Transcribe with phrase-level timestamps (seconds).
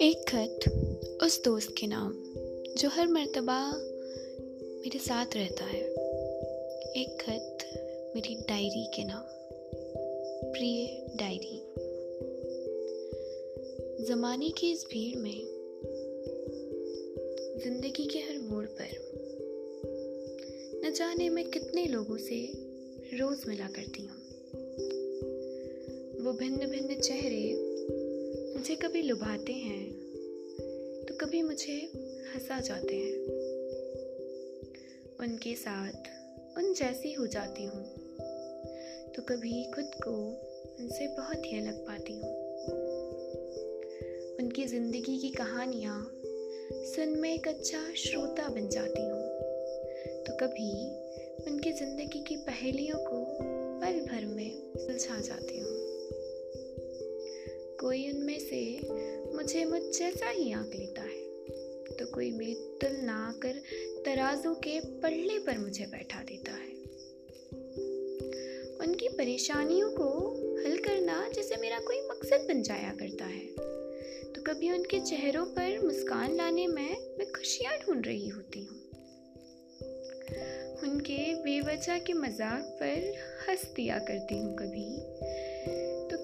[0.00, 0.60] एक खत
[1.22, 2.12] उस दोस्त के नाम,
[2.78, 3.72] जो हर मर्तबा
[4.80, 5.80] मेरे साथ रहता है।
[6.96, 7.58] एक खत
[8.16, 9.22] मेरी डायरी के नाम,
[10.52, 11.62] प्रिय डायरी।
[14.04, 15.44] जमाने की इस भीड़ में,
[17.64, 18.90] ज़िंदगी के हर मोड़ पर,
[20.84, 22.52] न जाने मैं कितने लोगों से
[23.14, 24.21] रोज मिला करती हूँ।
[26.32, 29.84] भिन्न भिन्न चेहरे मुझे कभी लुभाते हैं
[31.08, 31.74] तो कभी मुझे
[32.34, 33.16] हंसा जाते हैं।
[35.20, 36.08] उनके साथ
[36.58, 37.84] उन जैसी हो जाती हूँ
[39.16, 40.14] तो कभी खुद को
[40.80, 42.32] उनसे बहुत ही अलग पाती हूँ।
[44.38, 46.00] उनकी ज़िंदगी की कहानियाँ
[46.86, 49.22] सुन में एक अच्छा श्रोता बन जाती हूँ
[50.26, 50.72] तो कभी
[51.50, 53.24] उनकी ज़िंदगी की पहेलियों को
[53.80, 55.81] पल भर में सुलझा जाती हूँ।
[57.82, 58.80] कोई उनमें से
[59.36, 61.20] मुझे मुझ जैसा ही आंक लेता है।
[61.98, 63.62] तो कोई मेरी तुलना कर
[64.04, 66.70] तराजू के पल्ले पर मुझे बैठा देता है।
[68.78, 70.08] उनकी परेशानियों को
[70.64, 73.46] हल करना जैसे मेरा कोई मकसद बन जाया करता है।
[74.32, 78.78] तो कभी उनके चेहरों पर मुस्कान लाने में मैं खुशियाँ ढूंढ रही होती हूँ।
[80.82, 83.12] उनके बेवजह के मज़ाक पर
[83.48, 84.86] हंस दिया करती हूँ कभी।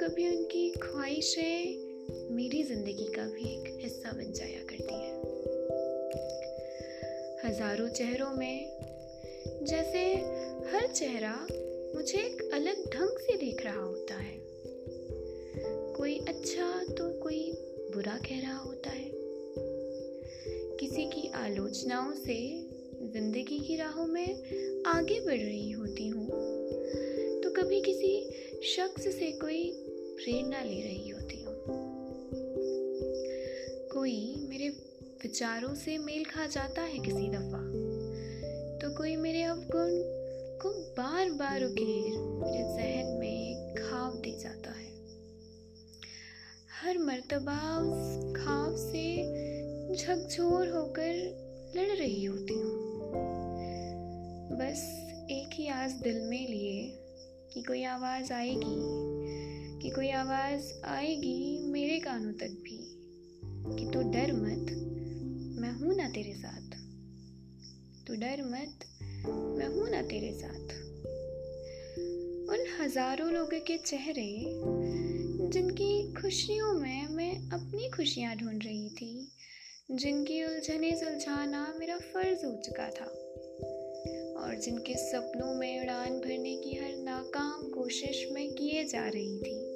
[0.09, 5.17] कभी उनकी ख्वाहिशें मेरी ज़िंदगी का भी एक हिस्सा बन जाया करती हैं।
[7.45, 8.79] हज़ारों चेहरों में,
[9.62, 10.05] जैसे
[10.73, 11.34] हर चेहरा
[11.95, 14.39] मुझे एक अलग ढंग से देख रहा होता है।
[15.97, 17.53] कोई अच्छा तो कोई
[17.95, 19.11] बुरा कह रहा होता है।
[20.77, 22.41] किसी की आलोचनाओं से
[23.12, 26.27] ज़िंदगी की राहों में आगे बढ़ रही होती हूँ।
[27.41, 28.31] तो कभी किसी
[28.64, 29.84] शख्स से कोई
[30.19, 31.55] प्रेरणा ले रही होती हूँ।
[33.92, 34.69] कोई मेरे
[35.22, 37.62] विचारों से मेल खा जाता है किसी दफ़ा?
[38.78, 39.90] तो कोई मेरे अवगुण
[40.62, 44.90] को बार बार उकेर मेरे जहन में खाव दे जाता है।
[46.83, 49.23] हर मर्तबा उस खाव से
[49.95, 51.14] झकझोर होकर
[51.77, 52.73] लड़ रही होती हूँ।
[54.58, 56.92] बस एक ही आस दिल में लिए
[57.52, 59.08] कि कोई आवाज़ आएगी।
[59.83, 62.78] कि कोई आवाज़ आएगी मेरे कानों तक भी,
[63.78, 64.72] कि तू डर मत,
[65.61, 66.70] मैं हूँ ना तेरे साथ।
[68.06, 68.84] तू डर मत,
[69.58, 70.77] मैं हूँ ना तेरे साथ।
[72.50, 74.44] उन हज़ारों लोगों के चेहरे,
[75.48, 79.28] जिनकी खुशियों में मैं अपनी खुशियाँ ढूंढ रही थी,
[79.90, 83.05] जिनकी उलझने सुलझाना मेरा फ़र्ज़ हो चुका था,
[84.42, 89.67] और जिनके सपनों में उड़ान भरने की हर नाकाम कोशिश मैं किए जा रही थी।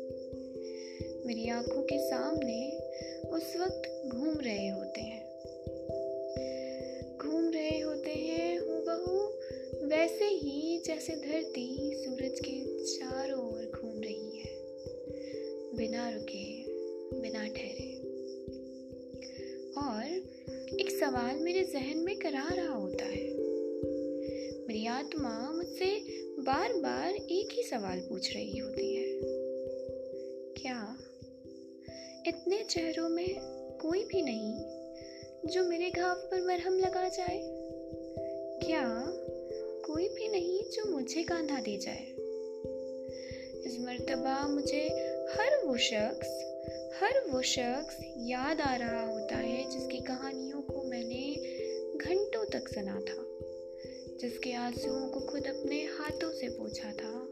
[1.27, 2.79] मेरी आँखों के सामने
[3.29, 5.23] उस वक्त घूम रहे होते हैं।
[7.19, 9.19] घूम रहे होते हैं हूबहू,
[9.87, 14.59] वैसे ही जैसे धरती सूरज के चारों ओर घूम रही है।
[15.77, 16.65] बिना रुके,
[17.21, 17.99] बिना ठहरे।
[19.79, 20.23] और
[20.81, 23.35] एक सवाल मेरे जहन में करा रहा होता है।
[24.69, 26.01] मेरी आत्मा मुझसे
[26.43, 29.43] बार बार एक ही सवाल पूछ रही होती है।
[30.63, 30.99] क्या
[32.29, 33.41] इतने चेहरों में
[33.83, 34.59] कोई भी नहीं
[35.49, 37.41] जो मेरे घाव पर मरहम लगा जाए।
[38.65, 39.05] क्या
[39.87, 42.07] कोई भी नहीं जो मुझे कांधा दे जाए?
[43.67, 44.81] इस मरतबा मुझे
[45.33, 46.29] हर वो शख्स,
[47.03, 51.35] हर वो शख्स याद आ रहा होता है जिसकी कहानियों को मैंने
[51.99, 53.27] घंटों तक सुना था,
[54.19, 57.29] जिसके आंसुओं को खुद अपने हाथों से पोछा था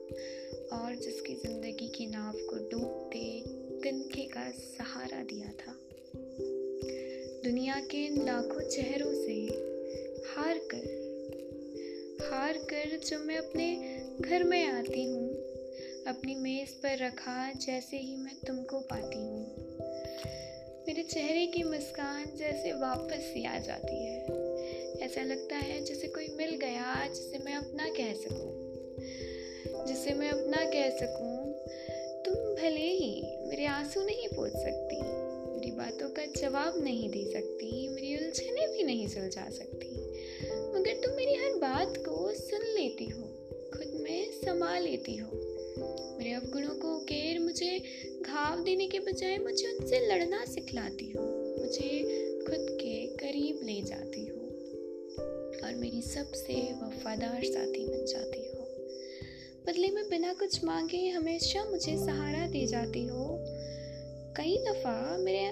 [0.76, 5.72] और जिसकी ज़िंदगी की नाव को डूबते तिनके का सहारा दिया था।
[7.44, 9.34] दुनिया के लाखों चेहरों से
[10.30, 11.10] हार कर
[12.32, 13.76] हार कर जब मैं अपने
[14.20, 15.30] घर में आती हूँ,
[16.06, 19.46] अपनी मेज़ पर रखा जैसे ही मैं तुमको पाती हूँ।
[20.86, 24.20] मेरे चेहरे की मुस्कान जैसे वापस सी आ जाती है।
[25.00, 28.60] ऐसा लगता है जैसे कोई मिल गया जिसे मैं अपना कह सकूँ।
[29.86, 31.52] जिसे मैं अपना कह सकूँ,
[32.24, 34.96] तुम भले ही मेरे आँसू नहीं पोछ सकती।
[35.52, 39.88] मेरी बातों का जवाब नहीं दे सकती। मेरी उलझने भी नहीं सुलझा सकती।
[40.74, 43.22] मगर तुम मेरी हर बात को सुन लेती हो।
[43.76, 45.30] खुद में समा लेती हो।
[46.18, 47.82] मेरे अवगुणों को उकेर मुझे
[48.22, 51.98] घाव देने के बजाय मुझे उनसे लड़ना सिखलाती हो। मुझे
[52.46, 54.36] खुद के करीब ले जाती हो।
[55.66, 58.39] और मेरी सबसे वफादार साथी बन जाती
[59.70, 63.26] बदले में बिना कुछ मांगे हमेशा मुझे सहारा दे जाती हो।
[64.36, 65.44] कई दफ़ा मेरे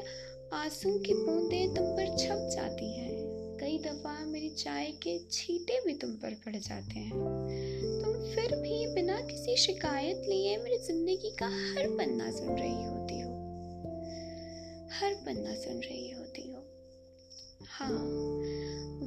[0.53, 5.95] आँसू की बूंदें तुम पर छप जाती हैं। कई दफ़ा मेरी चाय के छींटे भी
[5.95, 7.11] तुम पर पड़ जाते हैं।
[8.03, 13.21] तुम फिर भी बिना किसी शिकायत लिए मेरी ज़िंदगी का हर पन्ना सुन रही होती
[13.21, 13.31] हो।
[14.93, 16.65] हर पन्ना सुन रही होती हो।
[17.69, 17.93] हाँ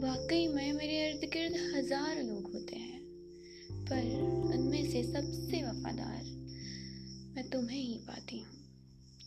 [0.02, 2.91] वाकई में मेरे इर्द गिर्द हज़ार लोग होते हैं।
[3.94, 4.22] पर
[4.56, 6.24] उनमें से सबसे वफादार
[7.36, 8.54] मैं तुम्हें ही पाती हूँ।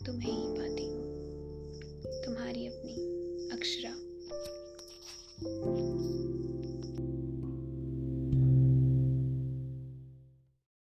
[0.06, 1.02] तुम्हें ही पाती हूँ।
[2.25, 2.93] तुम्हारी अपनी
[3.49, 4.03] अक्षरा।